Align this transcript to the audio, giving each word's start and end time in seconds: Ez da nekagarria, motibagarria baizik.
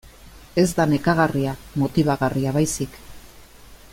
Ez 0.61 0.69
da 0.79 0.87
nekagarria, 0.93 1.53
motibagarria 1.83 2.57
baizik. 2.59 3.01